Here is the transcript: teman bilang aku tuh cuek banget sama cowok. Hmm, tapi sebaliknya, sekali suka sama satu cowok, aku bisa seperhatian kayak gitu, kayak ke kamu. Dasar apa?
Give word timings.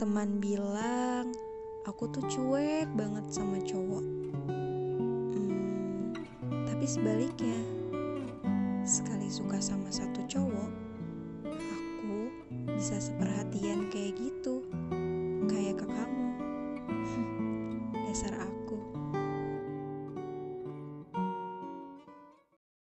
teman 0.00 0.40
bilang 0.40 1.28
aku 1.84 2.08
tuh 2.08 2.24
cuek 2.24 2.88
banget 2.96 3.20
sama 3.28 3.60
cowok. 3.60 4.06
Hmm, 5.36 6.16
tapi 6.64 6.88
sebaliknya, 6.88 7.60
sekali 8.80 9.28
suka 9.28 9.60
sama 9.60 9.92
satu 9.92 10.24
cowok, 10.24 10.72
aku 11.52 12.32
bisa 12.80 12.96
seperhatian 12.96 13.92
kayak 13.92 14.16
gitu, 14.16 14.64
kayak 15.52 15.76
ke 15.76 15.84
kamu. 15.84 16.28
Dasar 18.08 18.40
apa? 18.40 18.49